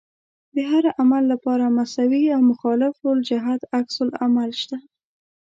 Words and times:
د 0.55 0.57
هر 0.71 0.85
عمل 0.99 1.23
لپاره 1.33 1.73
مساوي 1.77 2.23
او 2.35 2.41
مخالف 2.51 2.95
الجهت 3.13 3.61
عکس 3.77 3.95
العمل 4.05 4.51
شته. 4.61 4.77